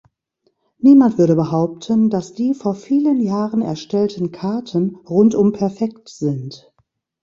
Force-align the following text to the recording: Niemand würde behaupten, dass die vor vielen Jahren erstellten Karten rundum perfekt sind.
Niemand 0.79 1.19
würde 1.19 1.35
behaupten, 1.35 2.09
dass 2.09 2.33
die 2.33 2.55
vor 2.55 2.73
vielen 2.73 3.19
Jahren 3.19 3.61
erstellten 3.61 4.31
Karten 4.31 4.95
rundum 4.95 5.51
perfekt 5.51 6.09
sind. 6.09 6.73